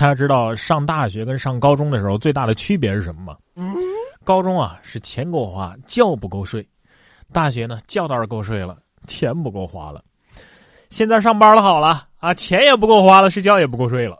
[0.00, 3.36] 大家知道上大学跟上高中的时候最大的区别是什么吗？
[4.24, 6.62] 高中啊是钱够花，觉不够睡；
[7.34, 10.02] 大学呢觉倒是够睡了，钱不够花了。
[10.88, 14.18] 现在上班了好了啊，钱也不够花了，睡觉也不够睡了。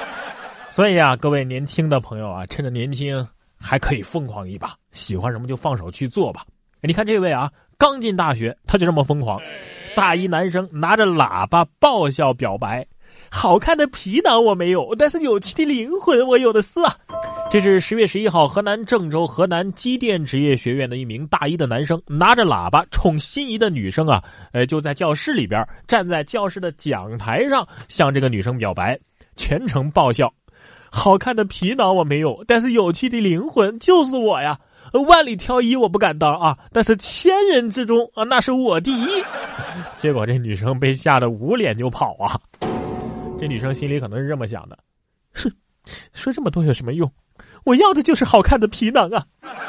[0.68, 3.26] 所以啊，各位年轻的朋友啊，趁着年轻
[3.58, 6.44] 还可以疯狂一把，喜欢什么就放手去做吧。
[6.82, 9.40] 你看这位啊，刚进大学他就这么疯狂，
[9.96, 12.86] 大一男生拿着喇叭爆笑表白。
[13.30, 16.94] 好看的皮囊我没有，但是有趣的灵魂我有的是啊！
[17.50, 28.98] 这是十月十一号，河南郑州河南机电职业学院的一名大一的男生，拿着喇叭冲心仪的女生啊，呃，就在教室里边，站在教室的讲台上向这个女生表白，
[29.36, 30.32] 全程爆笑。
[30.90, 34.58] 好看的皮囊我没有，但是有趣的灵魂就是我呀！
[35.06, 39.06] 万里挑一我不敢当啊，但是千人之中啊，那是我第一。
[39.98, 42.40] 结果这女生被吓得捂脸就跑啊！
[43.38, 44.76] 这女生心里可能是这么想的：，
[45.32, 45.50] 哼，
[46.12, 47.10] 说这么多有什么用？
[47.64, 49.24] 我要的就是好看的皮囊啊！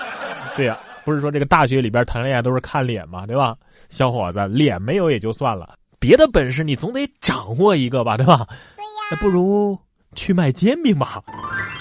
[0.57, 3.55] 对呀，不是说这个大学里边谈恋爱都是看脸嘛，对吧？
[3.89, 8.47] 小伙子，脸没有也就算了，别的本事你总得掌握一个吧，对吧？
[8.75, 9.77] 对呀，那不如
[10.15, 11.21] 去卖煎饼吧。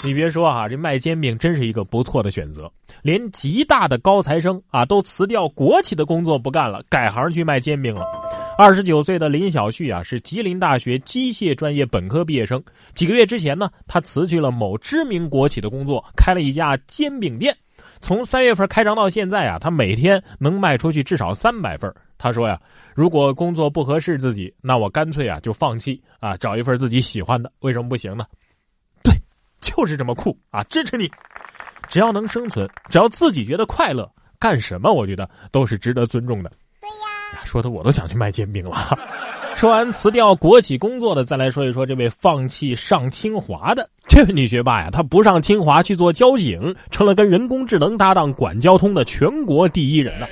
[0.05, 2.71] 你别说啊，这卖煎饼真是一个不错的选择。
[3.03, 8.05] 连极大的高材生啊，都辞掉国企的工作不干了，改行去卖煎饼了。
[8.61, 12.61] 二十九岁的林小旭啊，是吉林大学机械专业本科毕业生。
[12.93, 17.57] 几个月之前呢，他辞去了某知名国企的工作，开了一家煎饼店。
[18.01, 21.89] 从三月份开张到现在啊，他每天能卖出去至少三百份。
[22.19, 22.61] 他说呀，
[22.97, 27.53] 如果工作不合适自己，那我干脆啊就放弃啊，找一份自己喜欢的。
[27.61, 28.27] 为什么不行呢？
[29.05, 29.15] 对，
[29.61, 30.65] 就是这么酷啊！
[30.65, 31.09] 支持你，
[31.89, 36.51] 只要能生存，只要自己觉得快乐，干什么我觉得都是值得尊重的。
[37.45, 38.99] 说的我都想去卖煎饼了。
[39.57, 50.27] 说完辞掉国企工作的，再来说一说这位放弃上清华的这位女学霸呀，她不上清华去做交警，成了跟人工智能搭档管交通的全国第一人呢。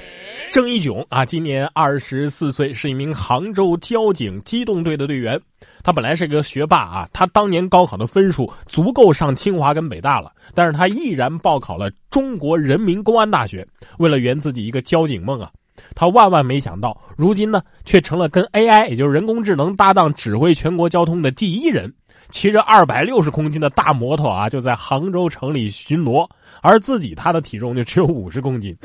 [0.52, 5.38] 郑一炯啊，今年二十四岁，是一名杭州交警机动队的队员。
[5.82, 13.66] 他本来是个学霸啊，他当年高考的分数足够上清华跟北大了，但是他毅然报考了中国人民公安大学，
[13.98, 15.50] 为了圆自己一个交警梦啊。
[15.94, 21.92] 他万万没想到，如今呢，却成了跟 AI，也就是人工智能搭档指挥全国交通的第一人，
[22.30, 26.28] 骑着二百六十公斤的大摩托啊，就在杭州城里巡逻，
[26.62, 28.76] 而自己他的体重就只有五十公斤，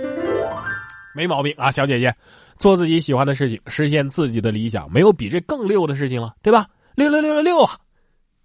[1.15, 2.13] 没毛病啊，小姐姐，
[2.57, 6.67] 做自己喜欢的事情，实现自己的理想，没有比这更溜的事情了，对吧？
[6.95, 7.71] 六六六六六啊，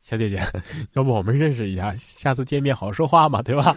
[0.03, 0.41] 小姐姐，
[0.95, 3.75] 要不我们认识一下，下次见面好说话嘛，对吧？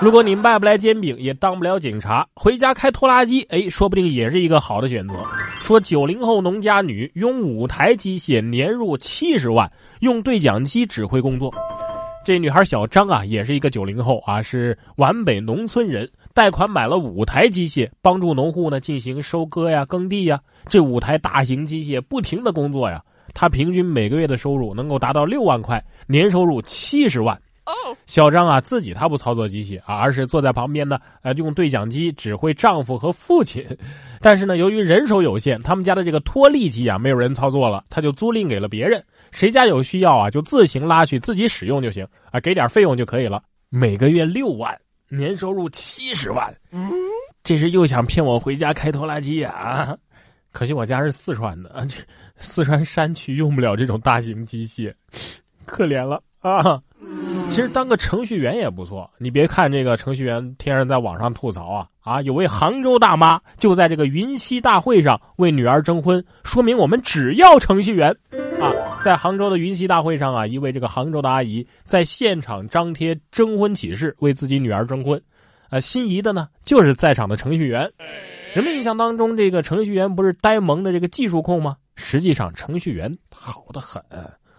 [0.00, 5.14] 如果你卖不来煎饼，也当不了警察，回家开拖拉机，哎，说不定也是一个好的选择。
[5.60, 11.52] 说九零后农家女用五台机械年入七十万，用对讲机指挥工作。
[12.24, 20.40] 这女孩小张啊，也是一个九零后啊，是皖北农村人，贷款买了五台机械，帮助农户呢进行收割呀、耕地呀。
[20.64, 23.02] 这五台大型机械不停的工作呀，
[23.34, 27.38] 她平均每个月的收入能够达到六万块，年收入七十万。
[28.06, 33.66] 小张啊，自己他不操作机器啊，而是坐在旁边呢，呃，用对讲机指挥丈夫和父亲。
[34.20, 39.02] 但是呢，由于人手有限，他们家的这个拖力机啊，没有人操作了，他就租赁给了别人。
[39.30, 43.42] 谁家有需要啊，就自行拉去自己使用就行啊，给点费用就可以了。
[43.68, 44.76] 每个月六万，
[45.08, 46.52] 年收入七十万。
[46.72, 46.90] 嗯，
[47.44, 49.96] 这是又想骗我回家开拖拉机啊？
[50.52, 51.94] 可惜我家是四川的，这
[52.42, 54.92] 四川山区用不了这种大型机械，
[55.64, 56.82] 可怜了啊。
[57.50, 59.10] 其实当个程序员也不错。
[59.18, 62.22] 你别看这个程序员天天在网上吐槽啊啊！
[62.22, 68.16] 有位杭州大妈就在这个云栖大会上为女儿征婚，说明我们只要程序员
[68.60, 68.70] 啊！
[69.00, 75.20] 在杭州的云栖大会上啊，一位这个杭州的阿姨在现场张贴征婚启事，为自己女儿征婚。
[75.70, 77.90] 啊，心仪的呢就是在场的程序员。
[78.54, 81.76] 人们印象当中，这个程序员不是呆萌的这个技术控吗？
[81.96, 84.00] 实际上，程序员好的很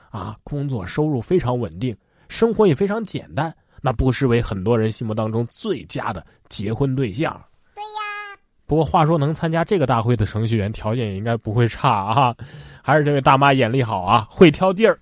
[0.09, 1.95] 啊，工作收入非常稳定。
[2.31, 7.29] 生活也非常简单，那不失为很多人心目当中最佳的结婚对象。
[7.75, 8.39] 对呀。
[8.65, 12.33] 不过话说，能参加这个大会的程序员条件也应该不会差啊，
[12.81, 14.97] 还是这位大妈眼力好啊，会挑地儿。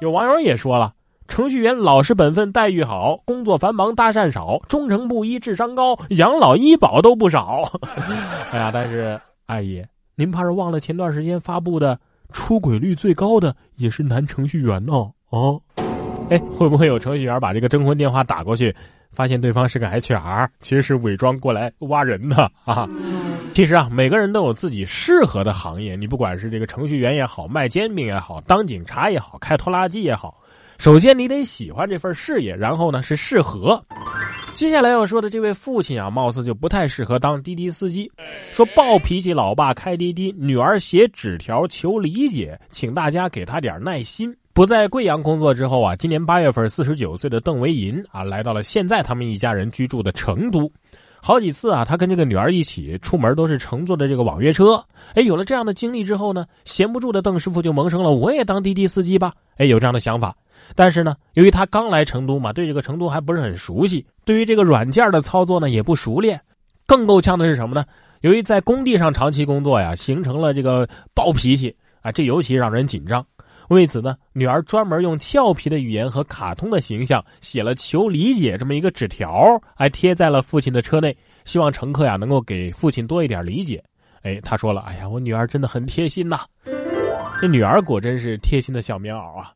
[0.00, 0.92] 有网友也说了，
[1.28, 7.70] 程序员老实本分，待遇好，工作繁忙，搭讪少，忠诚不一，智商高，养老医保都不少。
[8.50, 11.96] 哎呀，但是阿姨，您怕是忘了前段时间发布的
[12.32, 14.92] 出轨率最高的也是男程序员呢？
[15.30, 15.86] 啊。
[16.30, 18.74] 哎，会不会有程序员把这个征婚电话打过去，
[19.12, 22.88] 发现对方是个 HR，其实是伪装过来挖人的啊？
[23.54, 30.38] 其实啊，每个人都有自己适合的行业，你不管是这个程序员也好，卖煎饼也好，当警察也好，开拖拉机也好，
[30.76, 33.82] 首先你得喜欢这份事业，然后呢是适合。
[34.52, 38.10] 接下来要说的这位父亲啊，貌似就不太适合当滴滴司机。
[38.52, 44.34] 说暴脾气老爸开滴滴，女儿写纸条求理解，请大家给他点耐心。
[44.58, 50.68] 不在贵阳工作之后啊，今年八月份，四十九岁的邓维银啊，来到了现在他们一家人居住的成都。
[51.22, 54.84] 好几次啊，他跟这个女儿一起出门都是乘坐的这个网约车。
[55.14, 59.32] 哎，有了这样的经历之后呢，闲不住的邓师傅就萌生了我也当滴滴司机吧。
[59.58, 60.34] 哎，有这样的想法。
[60.74, 66.40] 但是呢，由于他刚来成都嘛，对这个成都还不是很熟悉，对于这个软件的操作呢也不熟练。
[66.84, 67.84] 更够呛的是什么呢？
[68.22, 70.84] 由于在工地上长期工作呀，形成了这个
[71.14, 71.72] 暴脾气
[72.02, 73.24] 啊，这尤其让人紧张。
[73.68, 83.82] 为此呢，女儿专门用俏皮的语言和卡通的形象写了求理解这么一个纸条，还贴在了父亲的车内，希望乘客呀能够给父亲多一点理解。
[84.22, 86.40] 哎，他说了：“哎呀，我女儿真的很贴心呐。”
[87.40, 89.52] 这女儿果真是贴心的小棉袄啊。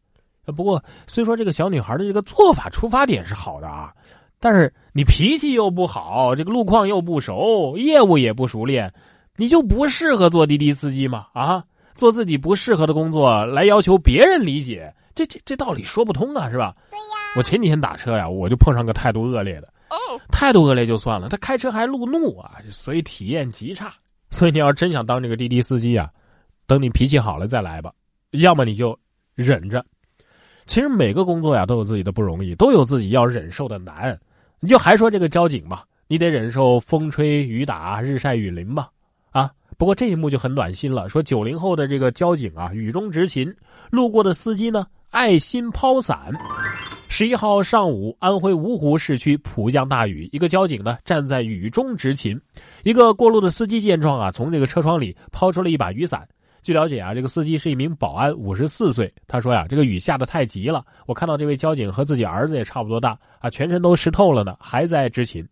[0.57, 3.93] 不过，虽说这个小女孩的这个做法出发点是好的啊，
[4.39, 8.93] 但是你脾气又不好，这个路况又不熟，业务也不熟练，
[9.37, 11.27] 你就不适合做滴滴司机吗？
[11.33, 11.65] 啊，
[11.95, 16.75] 做自己不适合的工作来要求别人理解，这这这道理说不通啊，是吧？
[16.91, 17.05] 对呀。
[17.37, 19.69] 我前几天打车呀，我就碰上个态度恶劣的。
[19.91, 19.97] 哦。
[20.31, 23.93] 态度恶劣就算了，他开车还路怒啊，所以体验极差。
[24.31, 26.11] 所以你要真想当这个滴滴司机啊，
[26.67, 27.93] 等你脾气好了再来吧，
[28.31, 28.99] 要么你就
[29.35, 29.85] 忍着。
[30.67, 34.19] 其实每个工作呀都有自己的不容易，都有自己要忍受的难。
[34.61, 38.89] 你就还说这个交警吧，你得忍受风吹雨打、日晒雨淋吧？
[39.31, 41.09] 啊，不过这一幕就很暖心了。
[41.09, 43.53] 说九零后的这个交警啊，雨中执勤，
[43.91, 46.33] 路过的司机呢爱心抛伞。
[47.09, 52.41] 十一号上午，安徽芜湖市区普降大雨，一个交警呢站在雨中执勤，
[52.85, 56.27] 一个过路的司机见状啊，从这个车窗里抛出了一把雨伞。
[56.63, 59.13] 据了解啊，这个司机是一名保安，五十四岁。
[59.27, 65.45] 他说呀，这个雨下的太急了，我看到这位交警和自己儿子也差不多大啊，全身都湿透了呢，还在执勤，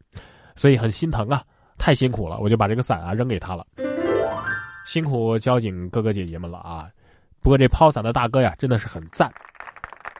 [0.55, 1.43] 所以很心疼啊，
[1.77, 3.67] 太辛苦了，我就把这个伞啊扔给他了。
[4.85, 6.89] 辛苦交警哥哥姐姐们了啊！
[7.41, 9.33] 不过这抛伞的大哥呀，真的是很赞。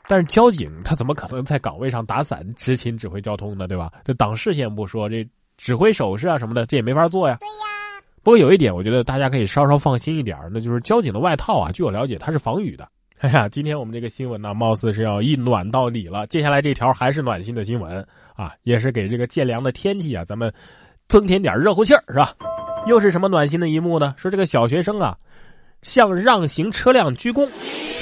[0.07, 3.67] 但是交警他怎么可能在岗位上打伞执勤指挥交通呢？
[3.67, 3.91] 对吧？
[4.03, 5.27] 这挡视线不说，这
[5.57, 7.37] 指挥手势啊什么的，这也没法做呀。
[7.39, 8.03] 对呀。
[8.23, 12.87] 不过有一点，我觉得大家可以稍稍放心一点，那就是交警的外套啊，据我了解，它是防雨的。
[13.21, 16.25] 哎呀，今天我们这个新闻呢，貌似是要一暖到底了。
[16.27, 18.05] 接下来这条还是暖心的新闻
[18.35, 20.51] 啊，也是给这个渐凉的天气啊，咱们
[21.07, 22.35] 增添点热乎气儿，是吧？
[22.87, 24.13] 又是什么暖心的一幕呢？
[24.17, 25.15] 说这个小学生啊，
[25.83, 27.47] 向让行车辆鞠躬。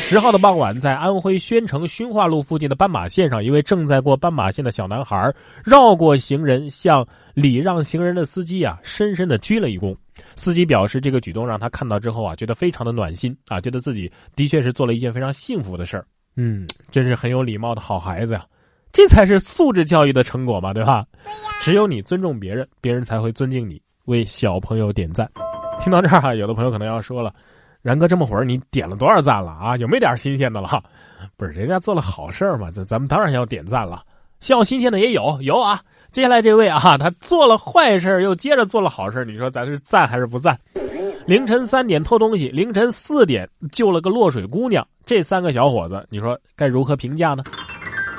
[0.01, 5.31] 十号的傍晚，在安徽宣城勋化路附近的斑马线上，一位正在过斑马线的小男孩
[5.63, 9.93] 绕过行人，向礼让行人的司机啊，深深的鞠了一躬。
[10.35, 16.05] 司机表示，这个举动让他看到之后啊，觉得非常的暖心啊，觉得自己的确是做了一件非常幸福的事儿。
[16.37, 18.45] 嗯，真是很有礼貌的好孩子呀，
[18.93, 21.05] 这才是素质教育的成果嘛，对吧？
[21.23, 21.37] 对呀。
[21.59, 23.81] 只有你尊重别人，别人才会尊敬你。
[24.09, 25.29] 为小朋友点赞。
[25.79, 27.31] 听到这儿啊，有的朋友可能要说了，
[27.83, 29.77] 然哥这么会儿你点了多少赞了啊？
[29.77, 30.83] 有没点新鲜的了？
[31.37, 34.03] 不是，人家做了好事嘛，咱咱们当然要点赞了。
[34.47, 35.79] 要新鲜的也有有啊。
[36.11, 40.59] 接下来这位啊，他做了坏事又接着做了好事你说咱是赞还是不赞？
[41.27, 47.43] 凌晨三点偷东西，凌晨四点救了个落水姑娘，这三个小伙子，你说该如何评价呢？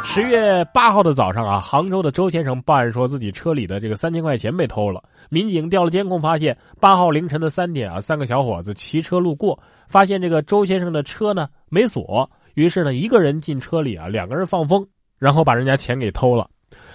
[0.03, 5.03] 十月八号的早上啊，杭州的周先生报案说自己车里的这个三千块钱被偷了。
[5.29, 14.85] 民警调了监控，发现八号凌晨的三点啊，三个小伙子骑车路过，发现这个周先生的车呢没锁，于是呢一个人进车里啊，两个人放风，
[15.19, 16.49] 然后把人家钱给偷了。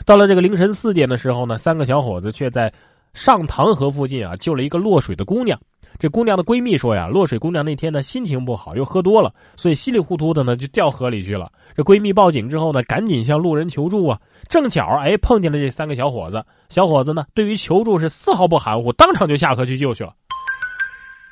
[0.06, 2.72] 到了这个凌晨四点的时候呢，三个小伙子却在
[3.14, 5.58] 上塘河附近啊救了一个落水的姑娘。
[5.98, 11.52] 这姑娘的闺蜜说呀，落水姑娘那天呢心情不好，又喝多了，所以稀里糊涂的呢就掉河里去了。
[11.76, 14.20] 这闺蜜报警之后呢，赶紧向路人求助啊。
[14.50, 20.14] 正巧哎碰见了这三个小伙子，小伙子呢对于求助是丝毫不含糊，当场就下河去救去了。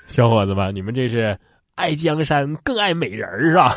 [0.05, 1.37] 小伙子们，你们这是
[1.75, 3.75] 爱江山更爱美人是吧？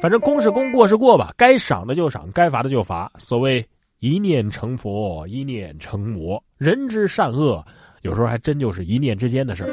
[0.00, 3.10] 反正公是公，过是过吧，该赏的就赏，该罚的就罚。
[3.18, 3.66] 所谓
[3.98, 7.66] 一念成佛，一念成魔，人之善恶，
[8.02, 9.70] 有时候还真就是一念之间的事儿。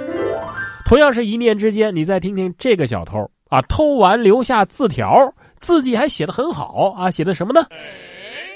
[0.85, 5.17] 同样是一念之间，你再听听这个小偷啊，偷完留下字条，
[5.59, 7.65] 字迹还写的很好啊，写的什么呢？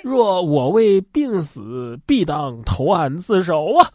[0.03, 3.91] 若我为病死，必当投案自首啊！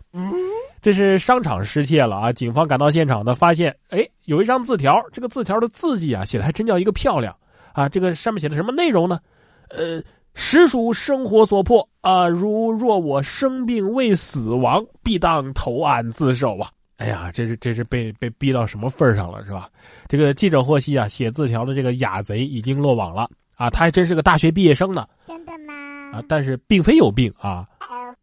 [0.82, 2.32] 这是商场失窃了啊！
[2.32, 7.34] 警方赶到现场呢，发现哎，有一张字条，这个字条的字迹啊，写的还真叫一个漂亮。
[7.72, 9.18] 啊，这个上面写的什么内容呢？
[9.70, 10.02] 呃，
[10.34, 12.28] 实属生活所迫啊。
[12.28, 16.70] 如若我生病未死亡，必当投案自首啊。
[16.96, 19.68] 哎呀，这是这是被被逼到什么份上了，是吧？
[20.08, 25.04] 这个记者获悉啊，写字条的这个雅贼已经落网了啊，他还真是个大学毕业生呢。
[25.26, 25.74] 真的吗？
[26.12, 27.66] 啊，但是并非有病啊，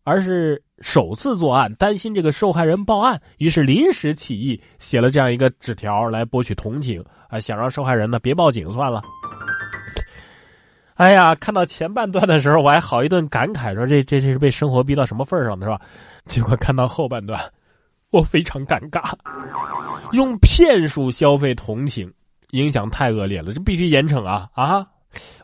[0.05, 9.03] 而是首次作案，担心这个受害人报案，于是临时起意写了这样一个纸条来博取同情啊，想让受害人呢别报警算了。
[10.95, 15.81] 哎呀，看到前半段的时候，我还好一顿感慨，说这这这是被生活逼到什么份儿上了，是吧？
[16.25, 17.39] 结果看到后半段，
[18.11, 19.11] 我非常尴尬。
[20.11, 22.11] 用骗术消费同情，
[22.51, 24.85] 影响太恶劣了，这必须严惩啊啊！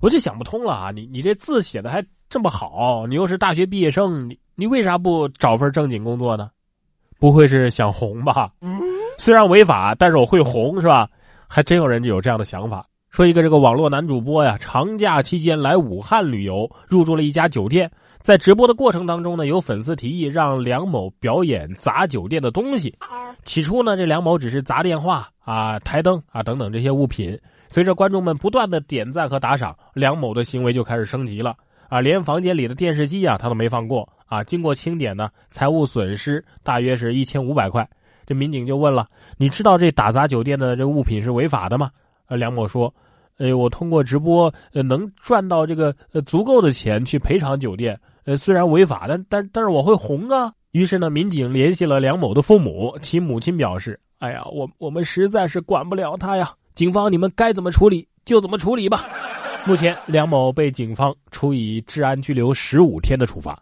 [0.02, 0.92] 我就想不通了啊！
[0.92, 6.50] 你你这字写的还这么好，你又是大学毕业生，你你为啥不找份正经工作呢？
[7.20, 8.52] 不会是想红吧？
[9.18, 11.10] 虽然违法，但是我会红是吧？
[11.48, 12.86] 还真有人有这样的想法。
[13.18, 17.90] 说一个这个网络男主播呀，长假期间来武汉旅游，入住了一家酒店。
[18.22, 22.96] 在直播的过程当中呢，有粉丝提议让梁某表演砸酒店的东西。
[23.44, 27.36] 起初呢，这梁某只是砸电话啊、台灯啊等等这些物品。
[27.68, 31.56] 随着观众们不断的点赞和打赏，梁某的行为就开始升级了
[31.90, 32.00] 啊！
[32.00, 34.44] 连房间里的电视机啊，他都没放过啊！
[34.44, 37.90] 经过清点呢，财务损失大约是一千五百块。
[38.28, 39.08] 这民警就问了
[39.40, 41.90] ：“你知道这打砸酒店的这物品是违法的吗？”
[42.30, 42.94] 呃，梁某说
[43.38, 48.00] ：“呃，我通过直播呃能赚到这个呃足够的钱去赔偿酒店。
[48.26, 59.06] 呃，虽然违法，但但但是我会红啊。”于是呢，民警联系了梁某的父母，其母亲表示：“哎呀，我我们实在是管不了他呀。”警方，你们该怎么处理就怎么处理吧。
[59.66, 63.58] 目前，梁某被警方处以治安拘留十五天的处罚。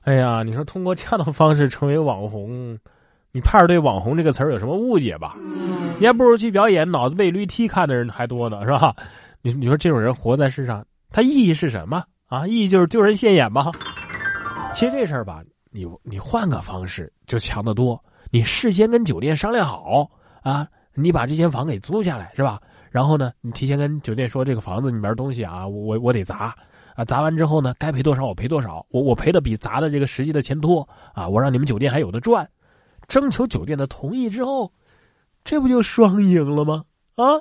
[0.00, 2.76] 哎呀，你说通过这样的方式成为网红，
[3.34, 5.36] 你怕是对“网红”这个词儿有什么误解吧？
[5.98, 8.94] 你还不如去表演脑子被驴踢看的人还多呢，是吧？
[9.42, 12.46] 你你说这种人活在世上，他意义是什么啊？
[12.46, 13.72] 意义就是丢人现眼吗？
[14.72, 18.00] 其实这事儿吧，你你换个方式就强得多。
[18.30, 20.08] 你事先跟酒店商量好
[20.42, 20.68] 啊。
[20.96, 22.60] 你把这间房给租下来是吧？
[22.88, 26.54] 然后呢，你提前跟酒店说这个房子里面东西啊，我我得砸
[26.94, 32.48] 啊，砸完之后呢，该赔多少我赔多少，我我赔的比砸的这个实际的钱多啊，我让你们酒店还有的赚，
[33.06, 34.72] 征求酒店的同意之后，
[35.44, 36.84] 这不就双赢了吗？
[37.16, 37.40] 啊！